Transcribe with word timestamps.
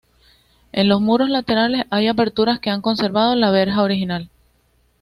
En 0.71 0.89
los 0.89 0.99
muros 0.99 1.29
laterales 1.29 1.85
hay 1.91 2.07
aperturas 2.07 2.59
que 2.59 2.71
han 2.71 2.81
conservado 2.81 3.35
la 3.35 3.51
verja 3.51 3.83
original. 3.83 4.31